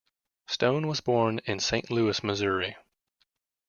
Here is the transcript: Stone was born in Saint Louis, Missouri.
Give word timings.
Stone 0.47 0.87
was 0.87 0.99
born 0.99 1.41
in 1.45 1.59
Saint 1.59 1.91
Louis, 1.91 2.23
Missouri. 2.23 2.75